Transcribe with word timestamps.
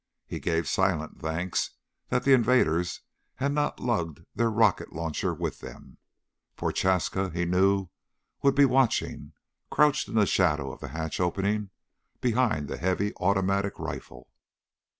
He 0.25 0.39
gave 0.39 0.67
silent 0.67 1.21
thanks 1.21 1.75
that 2.09 2.23
the 2.23 2.33
invaders 2.33 3.01
had 3.35 3.51
not 3.51 3.79
lugged 3.79 4.25
their 4.33 4.49
rocket 4.49 4.91
launcher 4.91 5.31
with 5.31 5.59
them. 5.59 5.99
Prochaska, 6.55 7.29
he 7.29 7.45
knew, 7.45 7.89
would 8.41 8.55
be 8.55 8.65
watching, 8.65 9.33
crouched 9.69 10.07
in 10.07 10.15
the 10.15 10.25
shadow 10.25 10.71
of 10.71 10.79
the 10.79 10.87
hatch 10.87 11.19
opening 11.19 11.69
behind 12.19 12.67
the 12.67 12.77
heavy 12.77 13.13
automatic 13.19 13.77
rifle. 13.77 14.31